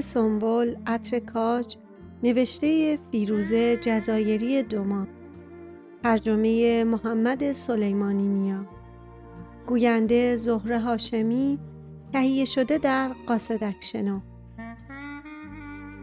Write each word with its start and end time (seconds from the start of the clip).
عطر 0.00 0.08
سنبل، 0.08 0.76
عطر 0.86 1.18
کاج، 1.18 1.76
نوشته 2.22 2.98
فیروزه 3.10 3.76
جزایری 3.76 4.62
دوما. 4.62 5.06
ترجمه 6.02 6.84
محمد 6.84 7.52
سلیمانی 7.52 8.28
نیا. 8.28 8.66
گوینده 9.66 10.36
زهره 10.36 10.78
هاشمی 10.80 11.58
تهیه 12.12 12.44
شده 12.44 12.78
در 12.78 13.12
قاصدک 13.26 13.76
شنو 13.80 14.20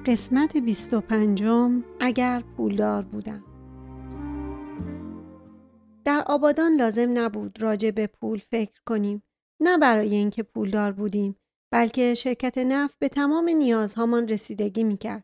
قسمت 0.06 0.58
25 0.58 1.44
اگر 2.00 2.44
پولدار 2.58 3.04
بودم. 3.04 3.44
در 6.06 6.24
آبادان 6.28 6.76
لازم 6.76 7.18
نبود 7.18 7.62
راجع 7.62 7.92
به 7.92 8.08
پول 8.08 8.42
فکر 8.52 8.82
کنیم. 8.86 9.24
نه 9.60 9.78
برای 9.78 10.16
اینکه 10.16 10.44
پولدار 10.44 10.92
بودیم. 10.92 11.36
بلکه 11.72 12.14
شرکت 12.14 12.58
نفت 12.58 12.96
به 13.00 13.10
تمام 13.10 13.50
نیازهامان 13.50 14.28
رسیدگی 14.28 14.84
می‌کرد. 14.84 15.24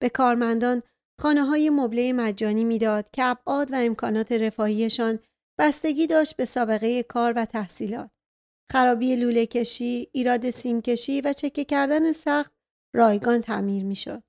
به 0.00 0.08
کارمندان 0.08 0.82
خانه 1.20 1.44
های 1.44 1.70
مبله 1.70 2.12
مجانی 2.12 2.64
می‌داد 2.64 3.10
که 3.10 3.24
ابعاد 3.24 3.72
و 3.72 3.74
امکانات 3.76 4.32
رفاهیشان 4.32 5.18
بستگی 5.58 6.06
داشت 6.06 6.36
به 6.36 6.44
سابقه 6.44 7.02
کار 7.02 7.32
و 7.36 7.44
تحصیلات. 7.44 8.10
خرابی 8.72 9.16
لوله 9.16 9.46
کشی، 9.46 10.08
ایراد 10.12 10.50
سیم 10.50 10.82
کشی 10.82 11.20
و 11.20 11.32
چکه 11.32 11.64
کردن 11.64 12.12
سخت 12.12 12.52
رایگان 12.94 13.40
تعمیر 13.40 13.84
می‌شد. 13.84 14.22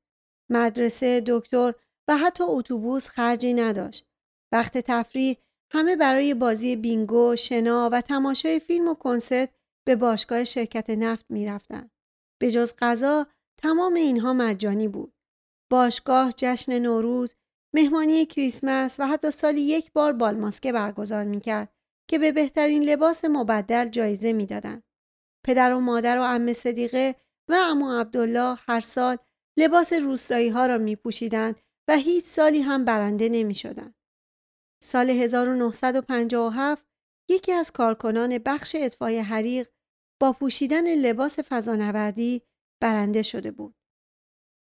مدرسه، 0.52 1.24
دکتر 1.28 1.74
و 2.08 2.18
حتی 2.18 2.44
اتوبوس 2.44 3.08
خرجی 3.08 3.54
نداشت. 3.54 4.08
وقت 4.52 4.78
تفریح 4.78 5.38
همه 5.72 5.96
برای 5.96 6.34
بازی 6.34 6.76
بینگو، 6.76 7.36
شنا 7.36 7.90
و 7.92 8.02
تماشای 8.02 8.60
فیلم 8.60 8.88
و 8.88 8.94
کنسرت 8.94 9.50
به 9.88 9.96
باشگاه 9.96 10.44
شرکت 10.44 10.90
نفت 10.90 11.26
می 11.30 11.46
رفتن. 11.46 11.92
به 12.42 12.52
جز 12.52 12.74
غذا 12.80 13.28
تمام 13.62 13.94
اینها 13.94 14.34
مجانی 14.34 14.88
بود. 14.88 15.14
باشگاه 15.72 16.32
جشن 16.38 16.80
نوروز، 16.80 17.36
مهمانی 17.76 18.26
کریسمس 18.26 19.00
و 19.00 19.08
حتی 19.08 19.32
سالی 19.32 19.62
یک 19.62 19.92
بار 19.94 20.14
بالماسکه 20.14 20.72
برگزار 20.72 21.24
می 21.24 21.42
کرد 21.42 21.74
که 22.10 22.20
به 22.20 22.32
بهترین 22.32 22.84
لباس 22.84 23.26
مبدل 23.26 23.90
جایزه 23.90 24.34
می‌دادند. 24.34 24.84
پدر 25.46 25.74
و 25.74 25.80
مادر 25.80 26.20
و 26.20 26.24
عمه 26.24 26.54
صدیقه 26.54 27.16
و 27.50 27.54
امو 27.54 28.00
عبدالله 28.00 28.58
هر 28.68 28.80
سال 28.80 29.18
لباس 29.58 29.94
روستایی 29.94 30.50
ها 30.50 30.66
را 30.66 30.78
می 30.78 30.96
پوشیدند 30.96 31.56
و 31.88 31.98
هیچ 31.98 32.26
سالی 32.26 32.62
هم 32.62 32.86
برنده 32.86 33.30
نمی 33.30 33.56
شدن. 33.56 33.94
سال 34.84 35.10
1957 35.10 36.86
یکی 37.30 37.52
از 37.52 37.72
کارکنان 37.72 38.38
بخش 38.38 38.76
اطفای 38.80 39.20
حریق 39.20 39.70
با 40.22 40.34
پوشیدن 40.34 40.96
لباس 40.96 41.40
فضانوردی 41.40 42.42
برنده 42.82 43.22
شده 43.22 43.52
بود. 43.52 43.76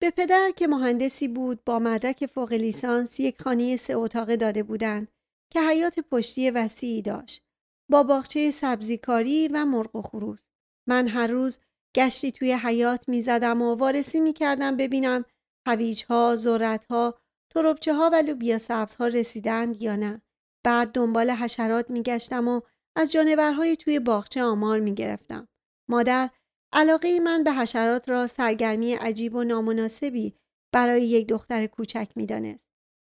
به 0.02 0.11
پدر 0.11 0.52
که 0.56 0.67
مهندسی 0.67 1.28
بود 1.28 1.64
با 1.64 1.80
مدرک 1.80 2.26
فوق 2.26 2.53
لیسانس 2.53 3.20
یک 3.20 3.42
خانه 3.42 3.78
سه 3.78 3.94
اتاقه 3.94 4.38
داده 4.38 4.64
بودند 4.64 5.08
که 5.53 5.61
حیات 5.61 6.00
پشتی 6.00 6.52
وسیعی 6.52 7.02
داشت 7.02 7.45
با 7.92 8.03
باغچه 8.03 8.52
سبزیکاری 8.52 9.48
و 9.48 9.66
مرغ 9.66 9.95
و 9.95 10.02
خروس. 10.02 10.48
من 10.88 11.08
هر 11.08 11.28
روز 11.28 11.59
گشتی 11.95 12.31
توی 12.31 12.53
حیات 12.53 13.09
می 13.09 13.22
زدم 13.22 13.61
و 13.61 13.76
وارسی 13.76 14.20
می 14.20 14.33
کردم 14.33 14.78
ببینم 14.78 15.26
هویج 15.67 16.03
ها، 16.09 16.36
زورت 16.36 16.86
ها، 16.86 17.20
تربچه 17.53 17.94
ها 17.94 18.10
و 18.14 18.15
لوبیا 18.15 18.58
سبز 18.58 18.95
ها 18.95 19.08
رسیدند 19.08 19.82
یا 19.82 19.95
نه. 19.95 20.21
بعد 20.65 20.92
دنبال 20.92 21.30
حشرات 21.30 21.89
می 21.89 22.03
گشتم 22.03 22.48
و 22.48 22.61
از 22.95 23.11
جانورهای 23.11 23.76
توی 23.76 23.99
باغچه 23.99 24.43
آمار 24.43 24.80
می 24.80 24.95
گرفتم. 24.95 25.48
مادر 25.89 26.30
علاقه 26.73 27.20
من 27.20 27.43
به 27.43 27.52
حشرات 27.52 28.09
را 28.09 28.27
سرگرمی 28.27 28.93
عجیب 28.93 29.36
و 29.36 29.43
نامناسبی 29.43 30.36
برای 30.73 31.03
یک 31.03 31.27
دختر 31.27 31.65
کوچک 31.67 32.09
می 32.15 32.26
دانست. 32.26 32.70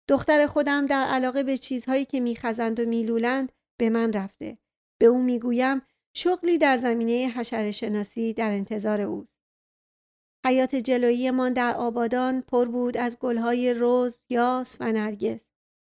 دختر 0.08 0.46
خودم 0.46 0.86
در 0.86 1.06
علاقه 1.06 1.42
به 1.42 1.56
چیزهایی 1.56 2.04
که 2.04 2.20
میخزند 2.20 2.80
و 2.80 2.84
میلولند 2.84 3.52
به 3.78 3.90
من 3.90 4.12
رفته. 4.12 4.58
به 5.00 5.06
او 5.06 5.22
می‌گویم 5.22 5.82
شغلی 6.16 6.58
در 6.58 6.76
زمینه 6.76 7.32
حشره 7.36 7.72
شناسی 7.72 8.32
در 8.32 8.50
انتظار 8.50 9.00
اوست. 9.00 9.36
حیات 10.46 10.74
جلوییمان 10.74 11.52
در 11.52 11.74
آبادان 11.74 12.40
پر 12.40 12.68
بود 12.68 12.96
از 12.96 13.18
گلهای 13.18 13.74
روز، 13.74 14.20
یاس 14.28 14.76
و 14.80 14.92
نرگس. 14.92 15.48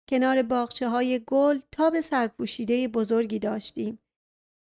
کنار 0.09 0.43
باغچه 0.43 0.89
های 0.89 1.23
گل 1.27 1.59
تاب 1.73 2.01
سرپوشیده 2.01 2.89
بزرگی 2.89 3.39
داشتیم. 3.39 3.99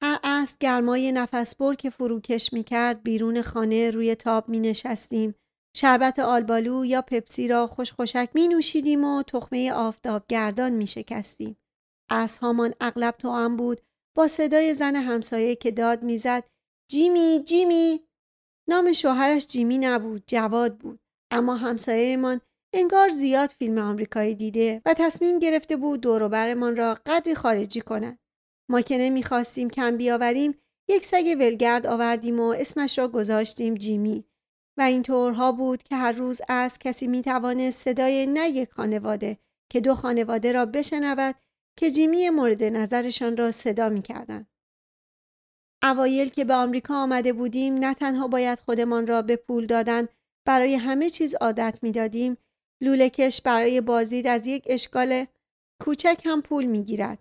هر 0.03 0.21
عصر 0.25 0.56
گرمای 0.60 1.12
نفسبر 1.12 1.75
که 1.75 1.91
فروکش 1.91 2.53
می 2.53 2.65
کرد 2.65 3.03
بیرون 3.03 3.43
خانه 3.43 3.91
روی 3.91 4.15
تاب 4.15 4.49
می 4.49 4.60
نشستیم. 4.60 5.34
شربت 5.77 6.19
آلبالو 6.19 6.84
یا 6.84 7.03
پپسی 7.03 7.49
را 7.49 7.66
خوش 7.66 7.93
خوشک 7.93 8.31
می 8.34 8.49
نوشیدیم 8.49 9.05
و 9.05 9.22
تخمه 9.22 9.72
آفتاب 9.72 10.25
گردان 10.28 10.72
می 10.72 10.87
شکستیم. 10.87 11.56
هامان 12.11 12.75
اغلب 12.81 13.15
هم 13.25 13.56
بود 13.56 13.81
با 14.16 14.28
صدای 14.28 14.75
زن 14.75 14.97
همسایه 14.97 15.56
که 15.56 15.71
داد 15.71 16.03
می‌زد 16.03 16.44
جیمی 16.91 17.43
جیمی 17.44 18.09
نام 18.69 18.93
شوهرش 18.93 19.47
جیمی 19.47 19.78
نبود 19.78 20.25
جواد 20.26 20.78
بود 20.78 21.00
اما 21.31 21.56
همسایهمان 21.56 22.41
انگار 22.77 23.09
زیاد 23.09 23.49
فیلم 23.49 23.79
آمریکایی 23.79 24.35
دیده 24.35 24.83
و 24.87 24.95
تصمیم 24.95 25.39
گرفته 25.39 25.77
بود 25.77 26.01
دوروبرمان 26.01 26.77
را 26.77 26.95
قدری 27.07 27.35
خارجی 27.35 27.81
کند. 27.81 28.19
ما 28.69 28.81
که 28.81 28.99
نمی‌خواستیم 28.99 29.71
کم 29.71 29.97
بیاوریم 29.97 30.55
یک 30.89 31.05
سگ 31.05 31.37
ولگرد 31.39 31.87
آوردیم 31.87 32.41
و 32.41 32.49
اسمش 32.49 32.99
را 32.99 33.09
گذاشتیم 33.09 33.75
جیمی 33.75 34.25
و 34.77 34.83
این 34.83 35.03
طورها 35.03 35.53
بود 35.53 35.83
که 35.83 35.97
هر 35.97 36.12
روز 36.12 36.41
از 36.49 36.79
کسی 36.79 37.07
می‌توانست 37.07 37.85
صدای 37.85 38.27
نه 38.27 38.49
یک 38.49 38.71
خانواده 38.73 39.39
که 39.71 39.81
دو 39.81 39.95
خانواده 39.95 40.53
را 40.53 40.67
بشنود 40.67 41.35
که 41.77 41.91
جیمی 41.91 42.31
مورد 42.31 42.65
نظرشان 42.65 43.37
را 43.37 43.53
صدا 43.53 43.89
می‌کردند. 43.89 44.47
اوایل 45.83 46.29
که 46.29 46.45
به 46.45 46.55
آمریکا 46.55 47.03
آمده 47.03 47.33
بودیم 47.33 47.75
نه 47.75 47.95
تنها 47.95 48.29
باید 48.29 48.59
خودمان 48.59 49.06
را 49.06 49.23
به 49.23 49.37
پول 49.37 49.67
دادن 49.67 50.09
برای 50.45 50.75
همه 50.75 51.11
چیز 51.11 51.35
عادت 51.35 51.79
می‌دادیم 51.83 52.37
لولکش 52.83 53.41
برای 53.41 53.81
بازدید 53.81 54.27
از 54.27 54.47
یک 54.47 54.62
اشکال 54.67 55.25
کوچک 55.83 56.23
هم 56.25 56.43
پول 56.43 56.65
می 56.65 56.85
گیرد. 56.85 57.19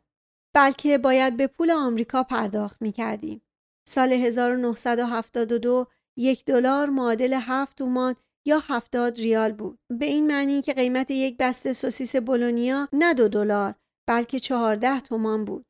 بلکه 0.56 0.98
باید 0.98 1.38
به 1.38 1.48
پول 1.48 1.72
آمریکا 1.72 2.24
پرداخت 2.24 2.82
می 2.82 2.92
کردیم. 2.92 3.42
سال 3.88 4.14
1972 4.14 5.88
یک 6.18 6.46
دلار 6.46 6.90
معادل 6.90 7.34
هفت 7.34 7.78
تومان 7.78 8.16
یا 8.48 8.60
هفتاد 8.60 9.18
ریال 9.18 9.52
بود. 9.52 9.80
به 10.00 10.06
این 10.06 10.28
معنی 10.28 10.62
که 10.62 10.74
قیمت 10.74 11.12
یک 11.12 11.38
بسته 11.40 11.74
سوسیس 11.74 12.16
بولونیا 12.16 12.88
نه 12.94 13.14
دو 13.14 13.28
دلار 13.28 13.76
بلکه 14.08 14.40
چهارده 14.40 15.00
تومان 15.00 15.46
بود. 15.46 15.66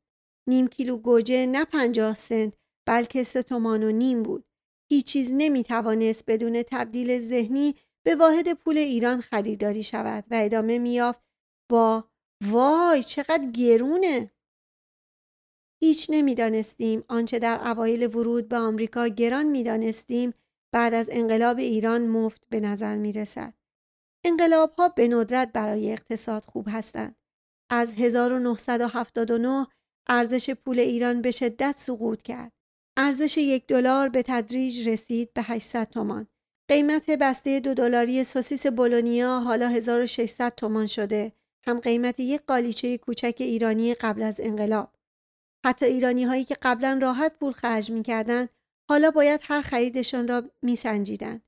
نیم 0.49 0.67
کیلو 0.67 0.97
گوجه 0.97 1.45
نه 1.45 1.65
پنجاه 1.65 2.15
سنت 2.15 2.53
بلکه 2.87 3.23
سه 3.23 3.43
تومان 3.43 3.83
و 3.83 3.91
نیم 3.91 4.23
بود. 4.23 4.45
هیچ 4.91 5.05
چیز 5.05 5.31
نمی 5.33 5.63
توانست 5.63 6.23
بدون 6.27 6.63
تبدیل 6.63 7.19
ذهنی 7.19 7.75
به 8.05 8.15
واحد 8.15 8.53
پول 8.53 8.77
ایران 8.77 9.21
خریداری 9.21 9.83
شود 9.83 10.23
و 10.31 10.35
ادامه 10.41 10.79
میافت 10.79 11.23
با 11.71 12.09
وای 12.43 13.03
چقدر 13.03 13.51
گرونه 13.51 14.31
هیچ 15.83 16.07
نمی‌دانستیم 16.09 17.03
آنچه 17.07 17.39
در 17.39 17.67
اوایل 17.67 18.15
ورود 18.15 18.47
به 18.49 18.57
آمریکا 18.57 19.07
گران 19.07 19.45
می‌دانستیم 19.45 20.33
بعد 20.73 20.93
از 20.93 21.09
انقلاب 21.11 21.57
ایران 21.57 22.07
مفت 22.07 22.49
به 22.49 22.59
نظر 22.59 22.95
می 22.97 23.13
رسد. 23.13 23.53
انقلاب 24.25 24.73
ها 24.77 24.89
به 24.89 25.07
ندرت 25.07 25.51
برای 25.53 25.91
اقتصاد 25.91 26.45
خوب 26.45 26.67
هستند. 26.69 27.15
از 27.69 27.93
1979 27.93 29.67
ارزش 30.07 30.49
پول 30.49 30.79
ایران 30.79 31.21
به 31.21 31.31
شدت 31.31 31.75
سقوط 31.77 32.21
کرد. 32.21 32.51
ارزش 32.97 33.37
یک 33.37 33.67
دلار 33.67 34.09
به 34.09 34.23
تدریج 34.23 34.89
رسید 34.89 35.33
به 35.33 35.41
800 35.41 35.89
تومان. 35.89 36.27
قیمت 36.67 37.09
بسته 37.09 37.59
دو 37.59 37.73
دلاری 37.73 38.23
سوسیس 38.23 38.67
بولونیا 38.67 39.39
حالا 39.39 39.67
1600 39.67 40.55
تومان 40.55 40.85
شده. 40.85 41.31
هم 41.65 41.79
قیمت 41.79 42.19
یک 42.19 42.41
قالیچه 42.47 42.97
کوچک 42.97 43.35
ایرانی 43.39 43.93
قبل 43.93 44.21
از 44.21 44.39
انقلاب. 44.39 44.95
حتی 45.65 45.85
ایرانی 45.85 46.23
هایی 46.23 46.43
که 46.43 46.57
قبلا 46.61 46.99
راحت 47.01 47.39
پول 47.39 47.51
خرج 47.51 47.91
می‌کردند 47.91 48.49
حالا 48.89 49.11
باید 49.11 49.39
هر 49.43 49.61
خریدشان 49.61 50.27
را 50.27 50.43
میسنجیدند. 50.61 51.41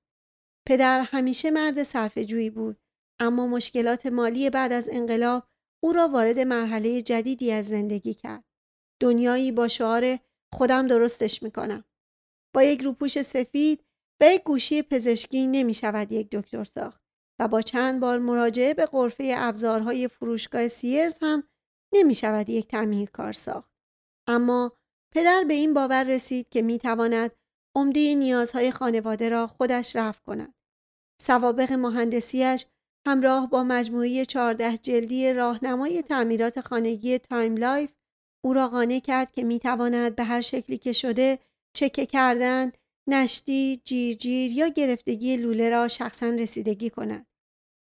پدر 0.67 1.01
همیشه 1.01 1.51
مرد 1.51 1.83
صرف 1.83 2.17
جویی 2.17 2.49
بود 2.49 2.77
اما 3.19 3.47
مشکلات 3.47 4.05
مالی 4.05 4.49
بعد 4.49 4.71
از 4.71 4.89
انقلاب 4.91 5.43
او 5.83 5.93
را 5.93 6.07
وارد 6.07 6.39
مرحله 6.39 7.01
جدیدی 7.01 7.51
از 7.51 7.67
زندگی 7.67 8.13
کرد. 8.13 8.43
دنیایی 8.99 9.51
با 9.51 9.67
شعار 9.67 10.19
خودم 10.53 10.87
درستش 10.87 11.43
می‌کنم 11.43 11.83
با 12.53 12.63
یک 12.63 12.81
روپوش 12.81 13.21
سفید 13.21 13.84
به 14.21 14.37
گوشی 14.37 14.81
پزشکی 14.81 15.47
نمی 15.47 15.73
شود 15.73 16.11
یک 16.11 16.29
دکتر 16.31 16.63
ساخت 16.63 17.01
و 17.39 17.47
با 17.47 17.61
چند 17.61 17.99
بار 17.99 18.19
مراجعه 18.19 18.73
به 18.73 18.85
قرفه 18.85 19.33
ابزارهای 19.37 20.07
فروشگاه 20.07 20.67
سیرز 20.67 21.17
هم 21.21 21.43
نمی 21.93 22.13
شود 22.13 22.49
یک 22.49 22.75
کار 23.13 23.33
ساخت. 23.33 23.71
اما 24.27 24.71
پدر 25.13 25.43
به 25.47 25.53
این 25.53 25.73
باور 25.73 26.03
رسید 26.03 26.49
که 26.49 26.61
می 26.61 26.79
تواند 26.79 27.31
عمده 27.75 28.15
نیازهای 28.15 28.71
خانواده 28.71 29.29
را 29.29 29.47
خودش 29.47 29.95
رفع 29.95 30.21
کند. 30.23 30.53
سوابق 31.21 31.71
مهندسیش 31.71 32.65
همراه 33.07 33.49
با 33.49 33.63
مجموعه 33.63 34.25
چهارده 34.25 34.77
جلدی 34.77 35.33
راهنمای 35.33 36.01
تعمیرات 36.01 36.61
خانگی 36.61 37.19
Time 37.19 37.57
Life 37.57 37.91
او 38.45 38.53
را 38.53 38.67
قانع 38.67 38.99
کرد 38.99 39.31
که 39.31 39.43
می‌تواند 39.43 40.15
به 40.15 40.23
هر 40.23 40.41
شکلی 40.41 40.77
که 40.77 40.91
شده 40.91 41.39
چکه 41.75 42.05
کردن، 42.05 42.71
نشتی، 43.07 43.81
جیرجیر 43.83 44.51
یا 44.51 44.67
گرفتگی 44.67 45.37
لوله 45.37 45.69
را 45.69 45.87
شخصا 45.87 46.29
رسیدگی 46.29 46.89
کند. 46.89 47.27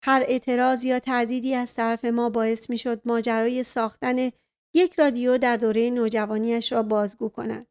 هر 0.04 0.24
اعتراض 0.26 0.84
یا 0.84 0.98
تردیدی 0.98 1.54
از 1.54 1.74
طرف 1.74 2.04
ما 2.04 2.30
باعث 2.30 2.70
می 2.70 2.78
شد 2.78 3.02
ماجرای 3.04 3.62
ساختن 3.62 4.30
یک 4.74 4.94
رادیو 4.94 5.38
در 5.38 5.56
دوره 5.56 5.90
نوجوانیش 5.90 6.72
را 6.72 6.82
بازگو 6.82 7.28
کند. 7.28 7.66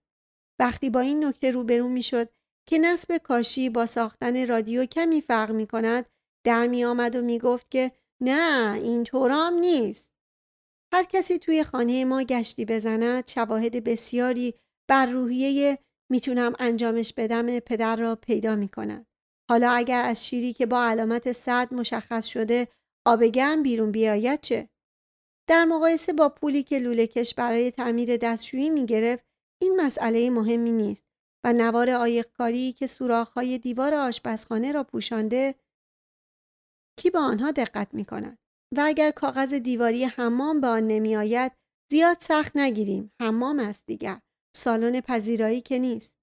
وقتی 0.59 0.89
با 0.89 0.99
این 0.99 1.25
نکته 1.25 1.51
روبرو 1.51 1.87
می 1.89 2.01
شد 2.01 2.29
که 2.69 2.77
نسب 2.79 3.17
کاشی 3.17 3.69
با 3.69 3.85
ساختن 3.85 4.47
رادیو 4.47 4.85
کمی 4.85 5.21
فرق 5.21 5.51
می 5.51 5.67
کند 5.67 6.05
در 6.45 6.67
می 6.67 6.85
آمد 6.85 7.15
و 7.15 7.21
می 7.21 7.39
گفت 7.39 7.71
که 7.71 7.91
نه 8.21 8.73
این 8.73 9.03
طورام 9.03 9.53
نیست. 9.53 10.13
هر 10.93 11.03
کسی 11.03 11.39
توی 11.39 11.63
خانه 11.63 12.05
ما 12.05 12.23
گشتی 12.23 12.65
بزند 12.65 13.27
شواهد 13.29 13.83
بسیاری 13.83 14.53
بر 14.89 15.05
روحیه 15.05 15.79
می‌تونم 16.11 16.53
انجامش 16.59 17.13
بدم 17.13 17.59
پدر 17.59 17.95
را 17.95 18.15
پیدا 18.15 18.55
می 18.55 18.69
کند. 18.69 19.05
حالا 19.49 19.71
اگر 19.71 20.03
از 20.05 20.27
شیری 20.27 20.53
که 20.53 20.65
با 20.65 20.83
علامت 20.83 21.31
سرد 21.31 21.73
مشخص 21.73 22.25
شده 22.25 22.67
آب 23.07 23.23
گرم 23.23 23.63
بیرون 23.63 23.91
بیاید 23.91 24.41
چه؟ 24.41 24.69
در 25.49 25.65
مقایسه 25.65 26.13
با 26.13 26.29
پولی 26.29 26.63
که 26.63 26.79
لوله 26.79 27.07
کش 27.07 27.33
برای 27.33 27.71
تعمیر 27.71 28.17
دستشویی 28.17 28.69
می 28.69 28.85
گرفت 28.85 29.23
این 29.61 29.81
مسئله 29.81 30.29
مهمی 30.29 30.71
نیست 30.71 31.03
و 31.45 31.53
نوار 31.53 31.89
عایق‌کاری 31.89 32.73
که 32.73 32.87
سوراخ‌های 32.87 33.57
دیوار 33.57 33.93
آشپزخانه 33.93 34.71
را 34.71 34.83
پوشانده 34.83 35.55
کی 36.99 37.09
به 37.09 37.19
آنها 37.19 37.51
دقت 37.51 37.93
می 37.93 38.05
کند؟ 38.05 38.37
و 38.77 38.81
اگر 38.85 39.11
کاغذ 39.11 39.53
دیواری 39.53 40.05
حمام 40.05 40.61
به 40.61 40.67
آن 40.67 40.87
نمی 40.87 41.15
آید 41.15 41.51
زیاد 41.91 42.17
سخت 42.19 42.57
نگیریم 42.57 43.11
حمام 43.21 43.59
است 43.59 43.85
دیگر 43.85 44.19
سالن 44.55 45.01
پذیرایی 45.01 45.61
که 45.61 45.79
نیست 45.79 46.17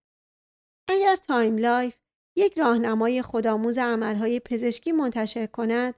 اگر 0.88 1.16
Time 1.16 1.56
Life 1.56 1.94
یک 2.36 2.58
راهنمای 2.58 3.22
خودآموز 3.22 3.78
عملهای 3.78 4.40
پزشکی 4.40 4.92
منتشر 4.92 5.46
کند 5.46 5.94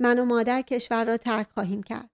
من 0.00 0.18
و 0.18 0.24
مادر 0.24 0.62
کشور 0.62 1.04
را 1.04 1.16
ترک 1.16 1.48
خواهیم 1.54 1.82
کرد 1.82 2.10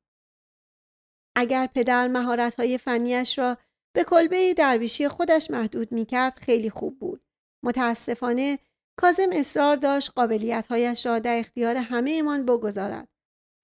اگر 1.37 1.67
پدر 1.75 2.09
مهارت‌های 2.09 2.79
فنیش 2.79 3.39
را 3.39 3.59
به 3.95 4.05
کلبه 4.05 4.55
درویشی 4.55 5.09
خودش 5.09 5.51
محدود 5.51 5.93
می 5.93 6.07
کرد 6.07 6.33
خیلی 6.33 6.71
خوب 6.71 6.99
بود. 6.99 7.25
متاسفانه 7.65 8.59
کازم 8.99 9.29
اصرار 9.33 9.77
داشت 9.77 10.13
قابلیتهایش 10.17 11.07
را 11.07 11.19
در 11.19 11.39
اختیار 11.39 11.77
همه 11.77 12.11
ایمان 12.11 12.47
بگذارد. 12.47 13.09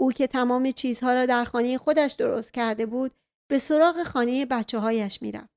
او 0.01 0.12
که 0.12 0.27
تمام 0.27 0.71
چیزها 0.71 1.15
را 1.15 1.27
در 1.27 1.45
خانه 1.45 1.79
خودش 1.79 2.12
درست 2.12 2.55
کرده 2.55 2.87
بود 2.87 3.12
به 3.51 3.59
سراغ 3.59 4.03
خانه 4.03 4.47
بچه 4.47 4.79
هایش 4.79 5.23
می‌رفت. 5.23 5.54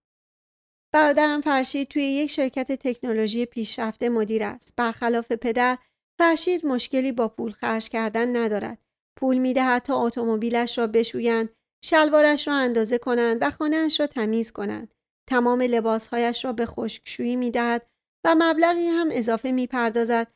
برادرم 0.93 1.41
فرشید 1.41 1.87
توی 1.87 2.03
یک 2.03 2.29
شرکت 2.29 2.71
تکنولوژی 2.71 3.45
پیشرفته 3.45 4.09
مدیر 4.09 4.43
است. 4.43 4.73
برخلاف 4.77 5.31
پدر 5.31 5.77
فرشید 6.19 6.65
مشکلی 6.65 7.11
با 7.11 7.27
پول 7.27 7.51
خرج 7.51 7.89
کردن 7.89 8.35
ندارد. 8.35 8.77
پول 9.17 9.37
می‌دهد 9.37 9.81
تا 9.81 10.05
اتومبیلش 10.05 10.77
را 10.77 10.87
بشویند 10.87 11.49
شلوارش 11.83 12.47
را 12.47 12.53
اندازه 12.53 12.97
کنند 12.97 13.37
و 13.41 13.51
خانهاش 13.51 13.99
را 13.99 14.07
تمیز 14.07 14.51
کنند. 14.51 14.93
تمام 15.29 15.61
لباسهایش 15.61 16.45
را 16.45 16.53
به 16.53 16.65
خشکشویی 16.65 17.35
می 17.35 17.51
دهد 17.51 17.87
و 18.25 18.35
مبلغی 18.39 18.87
هم 18.87 19.09
اضافه 19.11 19.51
می 19.51 19.67
پردازد 19.67 20.27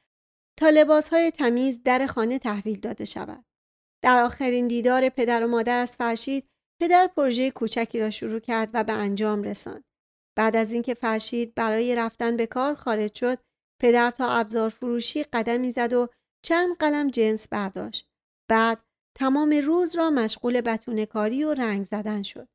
تا 0.59 0.69
لباسهای 0.69 1.31
تمیز 1.31 1.83
در 1.83 2.07
خانه 2.07 2.39
تحویل 2.39 2.80
داده 2.80 3.06
شود. 3.06 3.45
در 4.03 4.24
آخرین 4.24 4.68
دیدار 4.68 5.09
پدر 5.09 5.44
و 5.44 5.48
مادر 5.48 5.80
از 5.80 5.95
فرشید 5.95 6.50
پدر 6.81 7.07
پروژه 7.07 7.51
کوچکی 7.51 8.00
را 8.00 8.09
شروع 8.09 8.39
کرد 8.39 8.71
و 8.74 8.83
به 8.83 8.94
انجام 8.94 9.44
رساند. 9.44 9.83
بعد 10.38 10.56
از 10.56 10.72
اینکه 10.72 10.94
فرشید 10.94 11.56
برای 11.56 11.95
رفتن 11.95 12.38
به 12.38 12.45
کار 12.45 12.75
خارج 12.75 13.16
شد 13.16 13.38
پدر 13.81 14.12
تا 14.12 14.30
ابزار 14.30 14.69
فروشی 14.69 15.24
قدمی 15.24 15.72
زد 15.72 15.94
و 15.94 16.07
چند 16.45 16.78
قلم 16.78 17.10
جنس 17.10 17.48
برداشت. 17.48 18.10
بعد 18.50 18.83
تمام 19.18 19.50
روز 19.51 19.95
را 19.95 20.10
مشغول 20.10 20.62
بتونه 20.62 21.06
کاری 21.06 21.44
و 21.44 21.54
رنگ 21.54 21.86
زدن 21.86 22.24
شد. 22.24 22.48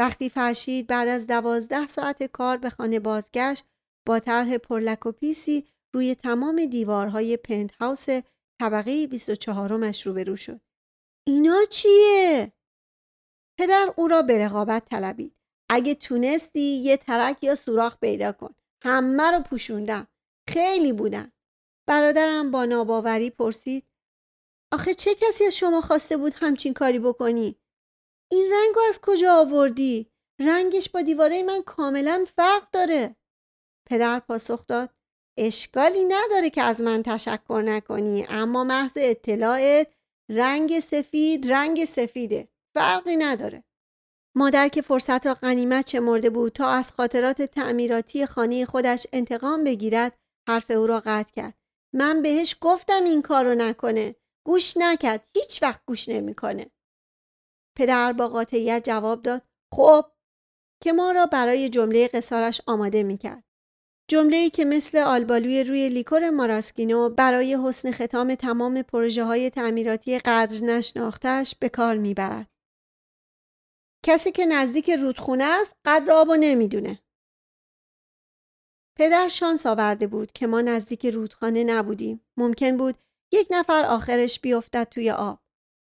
وقتی 0.00 0.28
فرشید 0.28 0.86
بعد 0.86 1.08
از 1.08 1.26
دوازده 1.26 1.86
ساعت 1.86 2.22
کار 2.22 2.56
به 2.56 2.70
خانه 2.70 3.00
بازگشت 3.00 3.64
با 4.06 4.20
طرح 4.20 4.58
پرلک 4.58 5.06
و 5.06 5.12
پیسی 5.12 5.68
روی 5.94 6.14
تمام 6.14 6.64
دیوارهای 6.64 7.36
پنت 7.36 7.72
هاوس 7.72 8.06
طبقه 8.60 9.06
24 9.06 9.76
مش 9.76 10.06
روبرو 10.06 10.36
شد. 10.36 10.60
اینا 11.26 11.64
چیه؟ 11.70 12.52
پدر 13.58 13.92
او 13.96 14.08
را 14.08 14.22
به 14.22 14.44
رقابت 14.44 14.84
طلبید. 14.84 15.36
اگه 15.70 15.94
تونستی 15.94 16.60
یه 16.60 16.96
ترک 16.96 17.44
یا 17.44 17.54
سوراخ 17.54 17.98
پیدا 17.98 18.32
کن. 18.32 18.54
همه 18.84 19.30
رو 19.30 19.40
پوشوندم. 19.40 20.08
خیلی 20.48 20.92
بودن. 20.92 21.32
برادرم 21.86 22.50
با 22.50 22.64
ناباوری 22.64 23.30
پرسید 23.30 23.84
آخه 24.72 24.94
چه 24.94 25.14
کسی 25.14 25.44
از 25.44 25.56
شما 25.56 25.80
خواسته 25.80 26.16
بود 26.16 26.32
همچین 26.36 26.74
کاری 26.74 26.98
بکنی؟ 26.98 27.56
این 28.30 28.52
رنگو 28.52 28.80
از 28.88 29.00
کجا 29.02 29.34
آوردی؟ 29.34 30.10
رنگش 30.40 30.88
با 30.88 31.02
دیواره 31.02 31.42
من 31.42 31.62
کاملا 31.62 32.24
فرق 32.36 32.70
داره. 32.72 33.16
پدر 33.90 34.20
پاسخ 34.20 34.66
داد 34.66 34.90
اشکالی 35.38 36.04
نداره 36.04 36.50
که 36.50 36.62
از 36.62 36.80
من 36.80 37.02
تشکر 37.02 37.62
نکنی 37.64 38.26
اما 38.28 38.64
محض 38.64 38.92
اطلاعت 38.96 39.94
رنگ 40.28 40.80
سفید 40.80 41.52
رنگ 41.52 41.84
سفیده 41.84 42.48
فرقی 42.74 43.16
نداره. 43.16 43.64
مادر 44.36 44.68
که 44.68 44.82
فرصت 44.82 45.26
را 45.26 45.34
غنیمت 45.34 45.86
چمرده 45.86 46.30
بود 46.30 46.52
تا 46.52 46.68
از 46.68 46.92
خاطرات 46.92 47.42
تعمیراتی 47.42 48.26
خانه 48.26 48.66
خودش 48.66 49.06
انتقام 49.12 49.64
بگیرد 49.64 50.18
حرف 50.48 50.70
او 50.70 50.86
را 50.86 51.02
قطع 51.06 51.32
کرد. 51.32 51.54
من 51.94 52.22
بهش 52.22 52.56
گفتم 52.60 53.04
این 53.04 53.22
کار 53.22 53.44
رو 53.44 53.54
نکنه. 53.54 54.16
گوش 54.46 54.76
نکرد 54.76 55.28
هیچ 55.34 55.62
وقت 55.62 55.82
گوش 55.86 56.08
نمی‌کنه. 56.08 56.70
پدر 57.78 58.12
با 58.12 58.28
قاطعیت 58.28 58.84
جواب 58.84 59.22
داد 59.22 59.42
خب 59.74 60.04
که 60.82 60.92
ما 60.92 61.10
را 61.12 61.26
برای 61.26 61.68
جمله 61.68 62.08
قصارش 62.08 62.60
آماده 62.66 63.02
می‌کرد. 63.02 63.44
جمله 64.10 64.50
که 64.50 64.64
مثل 64.64 64.98
آلبالوی 64.98 65.64
روی 65.64 65.88
لیکور 65.88 66.30
ماراسکینو 66.30 67.08
برای 67.08 67.58
حسن 67.64 67.92
ختام 67.92 68.34
تمام 68.34 68.82
پروژه 68.82 69.24
های 69.24 69.50
تعمیراتی 69.50 70.18
قدر 70.18 70.60
نشناختش 70.60 71.54
به 71.60 71.68
کار 71.68 71.96
می‌برد. 71.96 72.53
کسی 74.06 74.32
که 74.32 74.46
نزدیک 74.46 74.90
رودخونه 74.90 75.44
است 75.44 75.76
قدر 75.84 76.12
آبو 76.12 76.34
نمی‌دونه. 76.34 76.98
پدر 78.96 79.28
شانس 79.28 79.66
آورده 79.66 80.06
بود 80.06 80.32
که 80.32 80.46
ما 80.46 80.60
نزدیک 80.60 81.06
رودخانه 81.06 81.64
نبودیم. 81.64 82.20
ممکن 82.36 82.76
بود 82.76 82.94
یک 83.32 83.48
نفر 83.50 83.84
آخرش 83.84 84.40
بیفتد 84.40 84.88
توی 84.90 85.10
آب. 85.10 85.40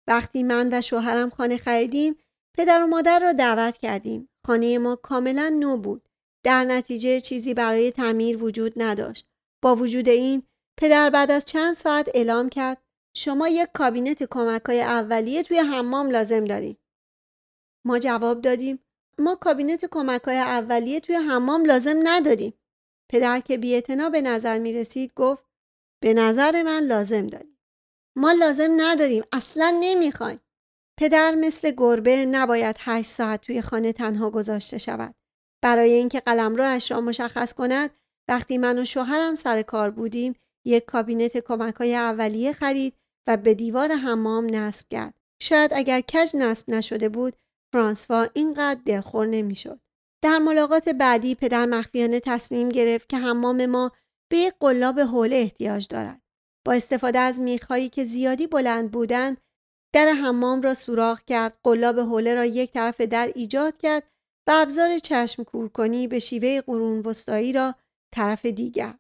وقتی 0.08 0.44
من 0.44 0.70
و 0.74 0.82
شوهرم 0.82 1.30
خانه 1.30 1.58
خریدیم 1.58 2.16
پدر 2.58 2.84
و 2.84 2.88
مادر 2.88 3.20
را 3.20 3.34
دعوت 3.34 3.78
کردیم. 3.78 4.30
خانه 4.46 4.78
ما 4.78 4.96
کاملا 4.96 5.50
نو 5.50 5.78
بود. 5.78 6.10
در 6.44 6.64
نتیجه 6.64 7.20
چیزی 7.20 7.54
برای 7.54 7.92
تعمیر 7.92 8.44
وجود 8.44 8.74
نداشت. 8.76 9.28
با 9.62 9.76
وجود 9.76 10.10
این 10.10 10.44
پدر 10.78 11.10
بعد 11.10 11.32
از 11.32 11.46
چند 11.46 11.76
ساعت 11.76 12.10
اعلام 12.14 12.50
کرد 12.50 12.82
شما 13.16 13.48
یک 13.48 13.70
کابینت 13.74 14.24
کمک 14.24 14.62
های 14.62 14.82
اولیه 14.82 15.44
توی 15.44 15.58
حمام 15.58 16.10
لازم 16.10 16.46
داریم. 16.46 16.78
ما 17.86 18.00
جواب 18.00 18.42
دادیم 18.42 18.80
ما 19.18 19.36
کابینت 19.36 19.86
کمک 19.86 20.22
های 20.22 20.38
اولیه 20.38 21.00
توی 21.00 21.16
حمام 21.16 21.66
لازم 21.66 22.00
نداریم. 22.04 22.54
پدر 23.10 23.40
که 23.40 23.58
بی 23.58 23.82
به 24.12 24.22
نظر 24.22 24.60
می 24.60 24.74
رسید 24.74 25.14
گفت 25.16 25.44
به 26.04 26.14
نظر 26.14 26.64
من 26.64 26.80
لازم 26.80 27.28
داریم. 27.28 27.58
ما 28.16 28.32
لازم 28.32 28.74
نداریم 28.78 29.24
اصلا 29.32 29.78
نمی‌خوایم. 29.80 30.40
پدر 30.98 31.36
مثل 31.36 31.72
گربه 31.72 32.26
نباید 32.26 32.76
هشت 32.80 33.12
ساعت 33.12 33.42
توی 33.42 33.62
خانه 33.62 33.94
تنها 33.94 34.30
گذاشته 34.30 34.78
شود. 34.78 35.16
برای 35.62 35.94
اینکه 35.94 36.20
قلمروش 36.20 36.92
را 36.92 37.02
مشخص 37.02 37.54
کند 37.54 37.90
وقتی 38.28 38.58
من 38.58 38.80
و 38.80 38.86
شوهرم 38.86 39.36
سر 39.36 39.62
کار 39.62 39.92
بودیم 39.92 40.36
یک 40.66 40.86
کابینت 40.86 41.38
کمک 41.38 41.76
های 41.76 41.96
اولیه 41.96 42.54
خرید 42.54 42.94
و 43.28 43.38
به 43.38 43.54
دیوار 43.54 43.92
حمام 43.92 44.56
نصب 44.56 44.86
کرد. 44.90 45.14
شاید 45.42 45.72
اگر 45.74 46.02
کج 46.02 46.36
نصب 46.36 46.70
نشده 46.70 47.10
بود 47.10 47.34
فرانسوا 47.76 48.28
اینقدر 48.34 48.82
دلخور 48.86 49.28
نمی‌شد. 49.28 49.80
در 50.24 50.38
ملاقات 50.38 50.90
بعدی 50.90 51.36
پدر 51.36 51.66
مخفیانه 51.66 52.20
تصمیم 52.20 52.70
گرفت 52.70 53.10
که 53.10 53.18
حمام 53.18 53.66
ما 53.66 53.92
به 54.32 54.38
یک 54.38 54.54
قلاب 54.60 55.00
حوله 55.00 55.36
احتیاج 55.36 55.88
دارد. 55.88 56.22
با 56.66 56.74
استفاده 56.74 57.20
از 57.20 57.40
میخهایی 57.40 57.90
که 57.90 58.04
زیادی 58.04 58.48
بلند 58.48 58.92
بودند 58.92 59.38
در 59.94 60.08
حمام 60.08 60.62
را 60.62 60.74
سوراخ 60.74 61.22
کرد 61.22 61.60
قلاب 61.64 62.00
حوله 62.00 62.36
را 62.36 62.46
یک 62.46 62.72
طرف 62.72 63.02
در 63.02 63.32
ایجاد 63.36 63.78
کرد 63.78 64.04
و 64.48 64.52
ابزار 64.56 64.98
چشم 64.98 65.44
کورکنی 65.44 66.08
به 66.08 66.20
شیوه 66.20 66.62
قرون 66.62 67.00
وسطایی 67.00 67.54
را 67.54 67.76
طرف 68.14 68.46
دیگر 68.46 68.94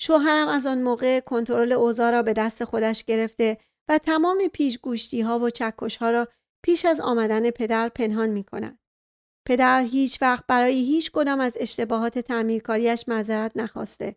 شوهرم 0.00 0.48
از 0.48 0.66
آن 0.66 0.82
موقع 0.82 1.20
کنترل 1.20 1.72
اوضاع 1.72 2.10
را 2.10 2.22
به 2.22 2.32
دست 2.32 2.64
خودش 2.64 3.04
گرفته 3.04 3.58
و 3.88 3.98
تمام 3.98 4.48
پیشگوشتی 4.52 5.20
ها 5.20 5.38
و 5.38 5.50
چکش 5.50 5.96
ها 5.96 6.10
را 6.10 6.28
پیش 6.62 6.84
از 6.84 7.00
آمدن 7.00 7.50
پدر 7.50 7.88
پنهان 7.88 8.28
می 8.28 8.44
کند. 8.44 8.78
پدر 9.46 9.82
هیچ 9.82 10.22
وقت 10.22 10.44
برای 10.48 10.74
هیچ 10.74 11.10
کدام 11.10 11.40
از 11.40 11.56
اشتباهات 11.60 12.18
تعمیرکاریش 12.18 13.08
معذرت 13.08 13.52
نخواسته. 13.56 14.16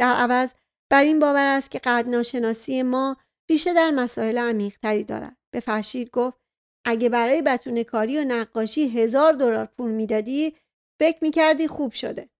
در 0.00 0.14
عوض 0.14 0.54
بر 0.90 1.02
این 1.02 1.18
باور 1.18 1.46
است 1.46 1.70
که 1.70 1.78
قدناشناسی 1.78 2.82
ما 2.82 3.16
ریشه 3.50 3.74
در 3.74 3.90
مسائل 3.90 4.38
عمیقتری 4.38 5.04
دارد. 5.04 5.36
به 5.50 5.60
فرشید 5.60 6.10
گفت 6.10 6.38
اگه 6.86 7.08
برای 7.08 7.42
بتون 7.42 7.82
کاری 7.82 8.18
و 8.18 8.24
نقاشی 8.24 8.88
هزار 8.88 9.32
دلار 9.32 9.66
پول 9.66 9.90
می‌دادی 9.90 10.56
فکر 11.00 11.18
می‌کردی 11.22 11.68
خوب 11.68 11.92
شده. 11.92 12.30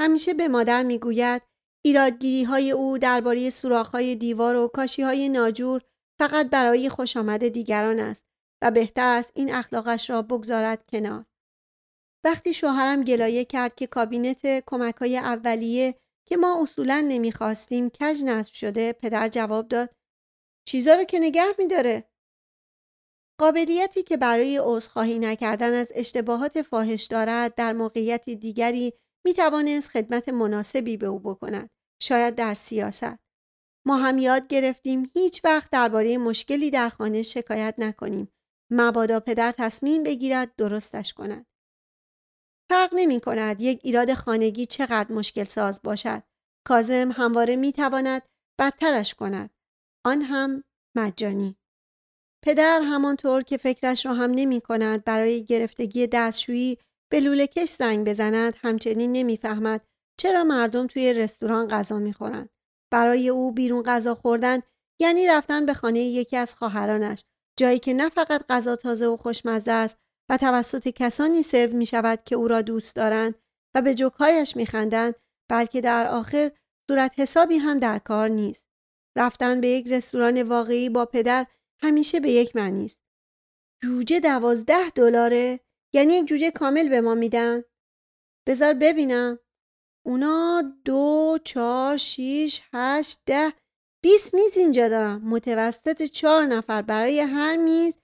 همیشه 0.00 0.34
به 0.34 0.48
مادر 0.48 0.82
می‌گوید 0.82 1.42
ایرادگیری 1.84 2.44
های 2.44 2.70
او 2.70 2.98
درباره 2.98 3.50
سوراخ 3.50 3.90
های 3.90 4.16
دیوار 4.16 4.56
و 4.56 4.68
کاشی 4.68 5.02
های 5.02 5.28
ناجور 5.28 5.82
فقط 6.18 6.50
برای 6.50 6.88
خوش 6.88 7.16
دیگران 7.16 8.00
است 8.00 8.27
و 8.62 8.70
بهتر 8.70 9.08
است 9.08 9.32
این 9.34 9.54
اخلاقش 9.54 10.10
را 10.10 10.22
بگذارد 10.22 10.86
کنار. 10.86 11.24
وقتی 12.24 12.54
شوهرم 12.54 13.02
گلایه 13.02 13.44
کرد 13.44 13.74
که 13.74 13.86
کابینت 13.86 14.64
کمک 14.66 14.94
های 14.94 15.18
اولیه 15.18 15.94
که 16.28 16.36
ما 16.36 16.62
اصولا 16.62 17.04
نمی‌خواستیم 17.08 17.90
کج 17.90 18.24
نصب 18.24 18.52
شده 18.52 18.92
پدر 18.92 19.28
جواب 19.28 19.68
داد 19.68 19.90
چیزا 20.68 20.94
رو 20.94 21.04
که 21.04 21.18
نگه 21.18 21.54
میداره. 21.58 22.08
قابلیتی 23.40 24.02
که 24.02 24.16
برای 24.16 24.60
عذرخواهی 24.62 25.18
نکردن 25.18 25.74
از 25.74 25.92
اشتباهات 25.94 26.62
فاحش 26.62 27.04
دارد 27.04 27.54
در 27.54 27.72
موقعیت 27.72 28.30
دیگری 28.30 28.92
می 29.24 29.34
توانست 29.34 29.90
خدمت 29.90 30.28
مناسبی 30.28 30.96
به 30.96 31.06
او 31.06 31.18
بکند 31.18 31.70
شاید 32.02 32.34
در 32.34 32.54
سیاست. 32.54 33.18
ما 33.86 33.96
هم 33.96 34.18
یاد 34.18 34.48
گرفتیم 34.48 35.10
هیچ 35.14 35.44
وقت 35.44 35.70
درباره 35.70 36.18
مشکلی 36.18 36.70
در 36.70 36.88
خانه 36.88 37.22
شکایت 37.22 37.74
نکنیم. 37.78 38.32
مبادا 38.70 39.20
پدر 39.20 39.52
تصمیم 39.52 40.02
بگیرد 40.02 40.56
درستش 40.56 41.14
کند. 41.14 41.46
فرق 42.70 42.90
نمی 42.92 43.20
کند 43.20 43.60
یک 43.60 43.80
ایراد 43.84 44.14
خانگی 44.14 44.66
چقدر 44.66 45.12
مشکل 45.12 45.44
ساز 45.44 45.80
باشد. 45.84 46.22
کازم 46.66 47.12
همواره 47.12 47.56
می 47.56 47.72
تواند 47.72 48.22
بدترش 48.60 49.14
کند. 49.14 49.50
آن 50.06 50.22
هم 50.22 50.64
مجانی. 50.96 51.56
پدر 52.44 52.80
همانطور 52.82 53.42
که 53.42 53.56
فکرش 53.56 54.06
را 54.06 54.14
هم 54.14 54.30
نمی 54.30 54.60
کند 54.60 55.04
برای 55.04 55.44
گرفتگی 55.44 56.06
دستشویی 56.06 56.78
به 57.10 57.20
لوله 57.20 57.46
کش 57.46 57.68
زنگ 57.68 58.08
بزند 58.08 58.54
همچنین 58.62 59.12
نمی‌فهمد 59.12 59.84
چرا 60.20 60.44
مردم 60.44 60.86
توی 60.86 61.12
رستوران 61.12 61.68
غذا 61.68 61.98
می‌خورند. 61.98 62.50
برای 62.92 63.28
او 63.28 63.52
بیرون 63.52 63.82
غذا 63.82 64.14
خوردن 64.14 64.62
یعنی 65.00 65.26
رفتن 65.26 65.66
به 65.66 65.74
خانه 65.74 66.00
یکی 66.00 66.36
از 66.36 66.54
خواهرانش. 66.54 67.24
جایی 67.58 67.78
که 67.78 67.94
نه 67.94 68.08
فقط 68.08 68.44
غذا 68.48 68.76
تازه 68.76 69.06
و 69.06 69.16
خوشمزه 69.16 69.72
است 69.72 69.98
و 70.30 70.36
توسط 70.36 70.88
کسانی 70.88 71.42
سرو 71.42 71.76
می 71.76 71.86
شود 71.86 72.24
که 72.24 72.36
او 72.36 72.48
را 72.48 72.62
دوست 72.62 72.96
دارند 72.96 73.34
و 73.74 73.82
به 73.82 73.94
جوکهایش 73.94 74.56
می 74.56 74.66
خندند 74.66 75.14
بلکه 75.50 75.80
در 75.80 76.06
آخر 76.06 76.52
صورت 76.90 77.12
حسابی 77.20 77.56
هم 77.56 77.78
در 77.78 77.98
کار 77.98 78.28
نیست. 78.28 78.68
رفتن 79.16 79.60
به 79.60 79.68
یک 79.68 79.86
رستوران 79.86 80.42
واقعی 80.42 80.88
با 80.88 81.04
پدر 81.04 81.46
همیشه 81.82 82.20
به 82.20 82.30
یک 82.30 82.56
معنی 82.56 82.84
است. 82.84 83.00
جوجه 83.82 84.20
دوازده 84.20 84.90
دلاره 84.90 85.60
یعنی 85.92 86.12
یک 86.12 86.26
جوجه 86.26 86.50
کامل 86.50 86.88
به 86.88 87.00
ما 87.00 87.14
میدن 87.14 87.62
بذار 88.46 88.74
ببینم 88.74 89.38
اونا 90.06 90.62
دو 90.84 91.38
چهار 91.44 91.96
شیش 91.96 92.62
هشت 92.72 93.22
ده 93.26 93.52
بیست 94.04 94.34
میز 94.34 94.56
اینجا 94.56 94.88
دارم. 94.88 95.28
متوسط 95.28 96.02
چهار 96.02 96.44
نفر. 96.44 96.82
برای 96.82 97.20
هر 97.20 97.56
میز 97.56 97.98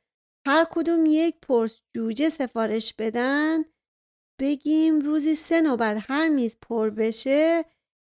هر 0.46 0.66
کدوم 0.70 1.06
یک 1.06 1.40
پرس 1.40 1.80
جوجه 1.96 2.28
سفارش 2.28 2.94
بدن. 2.94 3.64
بگیم 4.40 5.00
روزی 5.00 5.34
سه 5.34 5.60
نوبت 5.60 5.96
هر 6.10 6.28
میز 6.28 6.56
پر 6.62 6.90
بشه 6.90 7.64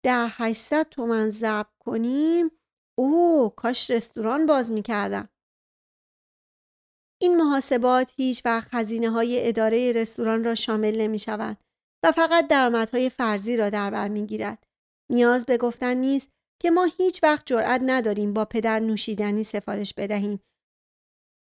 در 0.04 0.28
800 0.30 0.86
تومن 0.90 1.30
ضرب 1.30 1.68
کنیم. 1.78 2.50
اوه 2.98 3.54
کاش 3.54 3.90
رستوران 3.90 4.46
باز 4.46 4.72
می‌کردم. 4.72 5.28
این 7.22 7.36
محاسبات 7.36 8.12
هیچ 8.16 8.46
وقت 8.46 8.68
هزینه 8.72 9.10
های 9.10 9.48
اداره 9.48 9.92
رستوران 9.92 10.44
را 10.44 10.54
شامل 10.54 11.00
نمی 11.00 11.18
شوند 11.18 11.56
و 12.04 12.12
فقط 12.12 12.48
درآمدهای 12.48 13.10
فرضی 13.10 13.56
را 13.56 13.70
در 13.70 13.90
بر 13.90 14.08
می 14.08 14.26
گیرد. 14.26 14.66
نیاز 15.10 15.46
به 15.46 15.58
گفتن 15.58 15.96
نیست 15.96 16.32
که 16.60 16.70
ما 16.70 16.84
هیچ 16.84 17.22
وقت 17.22 17.46
جرأت 17.46 17.80
نداریم 17.84 18.32
با 18.32 18.44
پدر 18.44 18.80
نوشیدنی 18.80 19.44
سفارش 19.44 19.94
بدهیم. 19.94 20.40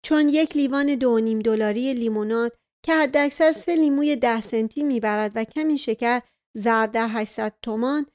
چون 0.04 0.28
یک 0.28 0.56
لیوان 0.56 0.94
دو 0.94 1.18
نیم 1.18 1.38
دلاری 1.38 1.94
لیموناد 1.94 2.56
که 2.84 2.94
حداکثر 2.94 3.52
سه 3.52 3.74
لیموی 3.74 4.16
ده 4.16 4.40
سنتی 4.40 4.82
می‌برد 4.82 5.32
و 5.34 5.44
کمی 5.44 5.78
شکر 5.78 6.20
ضرب 6.56 6.92
در 6.92 7.08
800 7.10 7.54
تومان 7.62 8.06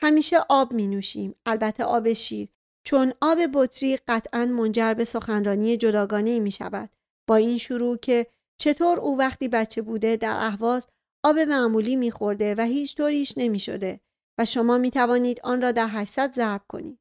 همیشه 0.00 0.36
آب 0.48 0.72
می 0.72 0.86
نوشیم 0.86 1.34
البته 1.46 1.84
آب 1.84 2.12
شیر. 2.12 2.48
چون 2.86 3.14
آب 3.20 3.38
بطری 3.54 3.96
قطعا 3.96 4.46
منجر 4.46 4.94
به 4.94 5.04
سخنرانی 5.04 5.76
جداگانه 5.76 6.38
می 6.38 6.50
شود. 6.50 6.90
با 7.28 7.36
این 7.36 7.58
شروع 7.58 7.96
که 7.96 8.26
چطور 8.60 9.00
او 9.00 9.18
وقتی 9.18 9.48
بچه 9.48 9.82
بوده 9.82 10.16
در 10.16 10.36
اهواز 10.36 10.88
آب 11.24 11.38
معمولی 11.38 11.96
می 11.96 12.10
خورده 12.10 12.54
و 12.54 12.60
هیچ 12.60 12.96
طوریش 12.96 13.38
نمی 13.38 13.58
شده 13.58 14.00
و 14.38 14.44
شما 14.44 14.78
می 14.78 14.90
توانید 14.90 15.40
آن 15.44 15.62
را 15.62 15.72
در 15.72 15.88
800 15.90 16.32
ضرب 16.32 16.62
کنید. 16.68 16.98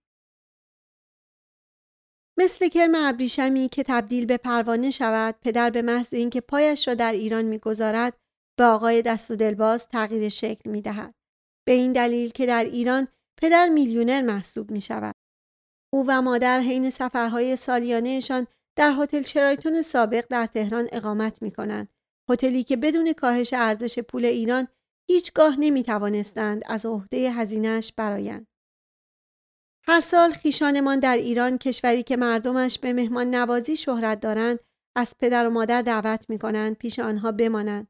مثل 2.37 2.67
کرم 2.67 2.95
ابریشمی 2.95 3.69
که 3.69 3.83
تبدیل 3.83 4.25
به 4.25 4.37
پروانه 4.37 4.89
شود 4.89 5.35
پدر 5.41 5.69
به 5.69 5.81
محض 5.81 6.13
اینکه 6.13 6.41
پایش 6.41 6.87
را 6.87 6.93
در 6.93 7.11
ایران 7.11 7.45
می‌گذارد 7.45 8.17
به 8.59 8.63
آقای 8.65 9.01
دست 9.01 9.31
و 9.31 9.35
دلباز 9.35 9.87
تغییر 9.87 10.29
شکل 10.29 10.69
می 10.69 10.81
دهد. 10.81 11.15
به 11.67 11.71
این 11.71 11.93
دلیل 11.93 12.29
که 12.29 12.45
در 12.45 12.63
ایران 12.63 13.07
پدر 13.41 13.69
میلیونر 13.69 14.21
محسوب 14.21 14.71
می 14.71 14.81
شود. 14.81 15.15
او 15.93 16.05
و 16.07 16.21
مادر 16.21 16.59
حین 16.59 16.89
سفرهای 16.89 17.55
سالیانهشان 17.55 18.47
در 18.77 18.95
هتل 18.97 19.21
شرایتون 19.21 19.81
سابق 19.81 20.25
در 20.29 20.47
تهران 20.47 20.87
اقامت 20.91 21.41
می 21.41 21.51
کنند. 21.51 22.00
هتلی 22.31 22.63
که 22.63 22.77
بدون 22.77 23.13
کاهش 23.13 23.53
ارزش 23.53 23.99
پول 23.99 24.25
ایران 24.25 24.67
هیچگاه 25.09 25.55
نمی 25.59 25.83
توانستند 25.83 26.61
از 26.65 26.85
عهده 26.85 27.31
هزینهش 27.31 27.93
برایند. 27.97 28.47
هر 29.87 30.01
سال 30.01 30.31
خیشانمان 30.31 30.99
در 30.99 31.17
ایران 31.17 31.57
کشوری 31.57 32.03
که 32.03 32.17
مردمش 32.17 32.79
به 32.79 32.93
مهمان 32.93 33.35
نوازی 33.35 33.75
شهرت 33.75 34.19
دارند 34.19 34.59
از 34.95 35.13
پدر 35.19 35.47
و 35.47 35.49
مادر 35.49 35.81
دعوت 35.81 36.25
می 36.29 36.39
کنند 36.39 36.75
پیش 36.75 36.99
آنها 36.99 37.31
بمانند. 37.31 37.87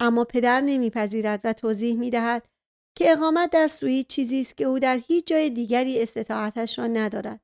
اما 0.00 0.24
پدر 0.24 0.60
نمیپذیرد 0.60 1.40
و 1.44 1.52
توضیح 1.52 1.96
می 1.96 2.10
دهد 2.10 2.48
که 2.96 3.12
اقامت 3.12 3.50
در 3.50 3.68
سوئید 3.68 4.06
چیزی 4.06 4.40
است 4.40 4.56
که 4.56 4.64
او 4.64 4.78
در 4.78 4.96
هیچ 4.96 5.26
جای 5.26 5.50
دیگری 5.50 6.02
استطاعتش 6.02 6.78
را 6.78 6.86
ندارد. 6.86 7.40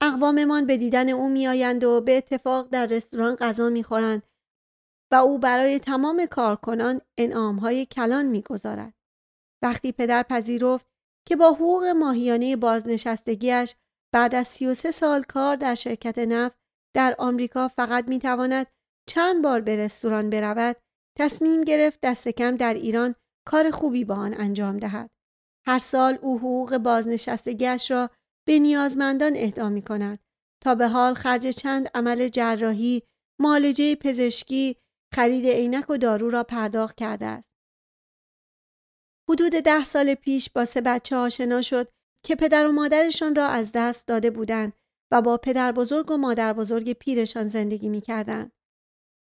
اقواممان 0.00 0.66
به 0.66 0.76
دیدن 0.76 1.08
او 1.08 1.28
میآیند 1.28 1.84
و 1.84 2.00
به 2.00 2.16
اتفاق 2.16 2.68
در 2.68 2.86
رستوران 2.86 3.34
غذا 3.34 3.70
می‌خورند 3.70 4.22
و 5.12 5.14
او 5.14 5.38
برای 5.38 5.78
تمام 5.78 6.26
کارکنان 6.26 7.00
انعامهای 7.18 7.86
کلان 7.86 8.26
می‌گذارد. 8.26 8.94
وقتی 9.62 9.92
پدر 9.92 10.22
پذیرفت 10.22 10.86
که 11.28 11.36
با 11.36 11.52
حقوق 11.52 11.84
ماهیانه 11.84 12.56
بازنشستگیش 12.56 13.74
بعد 14.14 14.34
از 14.34 14.48
33 14.48 14.90
سال 14.90 15.22
کار 15.22 15.56
در 15.56 15.74
شرکت 15.74 16.18
نفت 16.18 16.58
در 16.94 17.14
آمریکا 17.18 17.68
فقط 17.68 18.08
می‌تواند 18.08 18.66
چند 19.08 19.42
بار 19.42 19.60
به 19.60 19.76
رستوران 19.76 20.30
برود 20.30 20.76
تصمیم 21.18 21.62
گرفت 21.62 21.98
دست 22.02 22.28
کم 22.28 22.56
در 22.56 22.74
ایران 22.74 23.14
کار 23.46 23.70
خوبی 23.70 24.04
با 24.04 24.14
آن 24.14 24.34
انجام 24.38 24.78
دهد. 24.78 25.10
هر 25.66 25.78
سال 25.78 26.18
او 26.22 26.38
حقوق 26.38 26.78
بازنشستگیش 26.78 27.90
را 27.90 28.10
به 28.46 28.58
نیازمندان 28.58 29.32
اهدا 29.36 29.68
می 29.68 29.82
کند 29.82 30.18
تا 30.64 30.74
به 30.74 30.88
حال 30.88 31.14
خرج 31.14 31.48
چند 31.48 31.88
عمل 31.94 32.28
جراحی، 32.28 33.02
معالجه 33.40 33.94
پزشکی، 33.94 34.76
خرید 35.14 35.46
عینک 35.46 35.90
و 35.90 35.96
دارو 35.96 36.30
را 36.30 36.44
پرداخت 36.44 36.96
کرده 36.96 37.26
است. 37.26 37.50
حدود 39.30 39.52
ده 39.52 39.84
سال 39.84 40.14
پیش 40.14 40.50
با 40.50 40.64
سه 40.64 40.80
بچه 40.80 41.16
آشنا 41.16 41.62
شد 41.62 41.88
که 42.24 42.36
پدر 42.36 42.66
و 42.66 42.72
مادرشان 42.72 43.34
را 43.34 43.46
از 43.46 43.72
دست 43.74 44.08
داده 44.08 44.30
بودند 44.30 44.72
و 45.12 45.22
با 45.22 45.36
پدر 45.36 45.72
بزرگ 45.72 46.10
و 46.10 46.16
مادر 46.16 46.52
بزرگ 46.52 46.92
پیرشان 46.92 47.48
زندگی 47.48 47.88
می 47.88 48.00
کردند. 48.00 48.52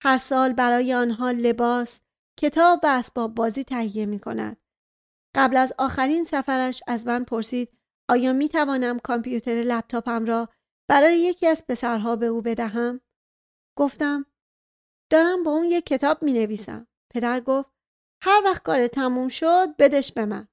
هر 0.03 0.17
سال 0.17 0.53
برای 0.53 0.93
آنها 0.93 1.31
لباس، 1.31 2.01
کتاب 2.39 2.79
و 2.83 2.87
اسباب 2.87 3.35
بازی 3.35 3.63
تهیه 3.63 4.05
می 4.05 4.19
کند. 4.19 4.57
قبل 5.35 5.57
از 5.57 5.73
آخرین 5.77 6.23
سفرش 6.23 6.83
از 6.87 7.07
من 7.07 7.23
پرسید 7.23 7.77
آیا 8.09 8.33
می 8.33 8.49
توانم 8.49 8.99
کامپیوتر 8.99 9.51
لپتاپم 9.51 10.25
را 10.25 10.49
برای 10.89 11.19
یکی 11.19 11.47
از 11.47 11.67
پسرها 11.67 12.15
به 12.15 12.25
او 12.25 12.41
بدهم؟ 12.41 13.01
گفتم 13.77 14.25
دارم 15.09 15.43
با 15.43 15.51
اون 15.51 15.65
یک 15.65 15.85
کتاب 15.85 16.23
می 16.23 16.33
نویسم. 16.33 16.87
پدر 17.13 17.39
گفت 17.39 17.69
هر 18.23 18.41
وقت 18.45 18.63
کار 18.63 18.87
تموم 18.87 19.27
شد 19.27 19.75
بدش 19.79 20.11
به 20.11 20.25
من. 20.25 20.47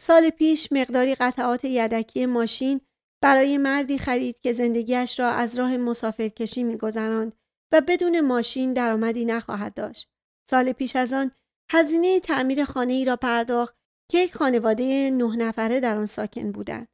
سال 0.00 0.30
پیش 0.30 0.72
مقداری 0.72 1.14
قطعات 1.14 1.64
یدکی 1.64 2.26
ماشین 2.26 2.80
برای 3.22 3.58
مردی 3.58 3.98
خرید 3.98 4.40
که 4.40 4.52
زندگیش 4.52 5.20
را 5.20 5.30
از 5.30 5.58
راه 5.58 5.76
مسافرکشی 5.76 6.62
میگذراند 6.62 7.32
و 7.72 7.80
بدون 7.80 8.20
ماشین 8.20 8.72
درآمدی 8.72 9.24
نخواهد 9.24 9.74
داشت. 9.74 10.08
سال 10.50 10.72
پیش 10.72 10.96
از 10.96 11.12
آن 11.12 11.30
هزینه 11.70 12.20
تعمیر 12.20 12.64
خانه 12.64 12.92
ای 12.92 13.04
را 13.04 13.16
پرداخت 13.16 13.76
که 14.10 14.18
یک 14.18 14.34
خانواده 14.34 15.10
نه 15.10 15.36
نفره 15.36 15.80
در 15.80 15.96
آن 15.96 16.06
ساکن 16.06 16.52
بودند. 16.52 16.88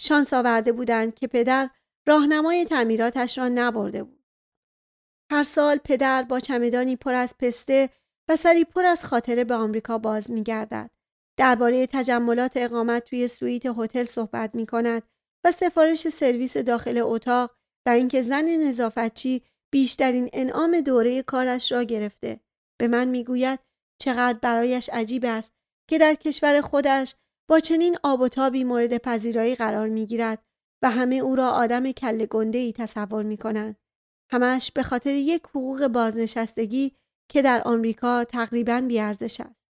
شانس 0.00 0.32
آورده 0.32 0.72
بودند 0.72 1.14
که 1.14 1.26
پدر 1.26 1.70
راهنمای 2.06 2.64
تعمیراتش 2.64 3.38
را 3.38 3.48
نبرده 3.48 4.02
بود. 4.02 4.23
هر 5.30 5.42
سال 5.42 5.78
پدر 5.84 6.22
با 6.22 6.40
چمدانی 6.40 6.96
پر 6.96 7.14
از 7.14 7.34
پسته 7.38 7.90
و 8.28 8.36
سری 8.36 8.64
پر 8.64 8.84
از 8.84 9.04
خاطره 9.04 9.44
به 9.44 9.54
آمریکا 9.54 9.98
باز 9.98 10.30
می 10.30 10.42
گردد. 10.42 10.90
درباره 11.36 11.86
تجملات 11.86 12.52
اقامت 12.56 13.04
توی 13.04 13.28
سویت 13.28 13.66
هتل 13.66 14.04
صحبت 14.04 14.54
می 14.54 14.66
کند 14.66 15.02
و 15.44 15.52
سفارش 15.52 16.08
سرویس 16.08 16.56
داخل 16.56 17.00
اتاق 17.02 17.56
و 17.86 17.90
اینکه 17.90 18.22
زن 18.22 18.48
نظافتچی 18.48 19.42
بیشترین 19.72 20.30
انعام 20.32 20.80
دوره 20.80 21.22
کارش 21.22 21.72
را 21.72 21.82
گرفته. 21.82 22.40
به 22.80 22.88
من 22.88 23.08
می‌گوید 23.08 23.58
چقدر 24.00 24.38
برایش 24.38 24.90
عجیب 24.92 25.24
است 25.24 25.52
که 25.90 25.98
در 25.98 26.14
کشور 26.14 26.60
خودش 26.60 27.14
با 27.48 27.58
چنین 27.60 27.98
آب 28.02 28.20
و 28.20 28.28
تابی 28.28 28.64
مورد 28.64 28.98
پذیرایی 28.98 29.54
قرار 29.54 29.88
می 29.88 30.06
گیرد 30.06 30.38
و 30.82 30.90
همه 30.90 31.16
او 31.16 31.36
را 31.36 31.50
آدم 31.50 31.92
کل 31.92 32.26
گنده 32.26 32.58
ای 32.58 32.72
تصور 32.72 33.22
می 33.22 33.36
کنند. 33.36 33.76
همش 34.32 34.70
به 34.72 34.82
خاطر 34.82 35.14
یک 35.14 35.42
حقوق 35.42 35.86
بازنشستگی 35.86 36.92
که 37.30 37.42
در 37.42 37.62
آمریکا 37.64 38.24
تقریبا 38.24 38.80
بیارزش 38.88 39.40
است. 39.40 39.64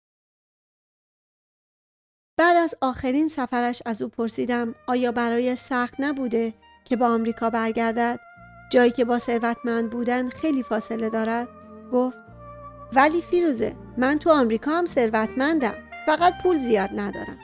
بعد 2.37 2.57
از 2.57 2.75
آخرین 2.81 3.29
سفرش 3.29 3.83
از 3.87 4.03
او 4.03 4.09
پرسیدم 4.09 4.75
آیا 4.87 5.13
برای 5.13 5.57
سخت 5.57 5.95
نبوده 5.99 6.55
که 6.85 6.97
با 6.97 7.07
آمریکا 7.07 7.51
برگردد؟ 7.51 8.21
جایی 8.73 8.91
که 8.91 9.05
با 9.05 9.19
ثروتمند 9.19 9.91
بودن 9.91 10.29
خیلی 10.29 10.63
فاصله 10.63 11.11
دارد؟ 11.11 11.49
گفت 11.93 12.17
ولی 12.93 13.23
فیروزه 13.23 13.77
من 13.97 14.19
تو 14.19 14.31
آمریکا 14.31 14.71
هم 14.71 14.87
ثروتمندم 14.87 15.75
فقط 16.07 16.43
پول 16.43 16.59
زیاد 16.59 16.91
ندارم. 16.93 17.39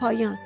پایان 0.00 0.38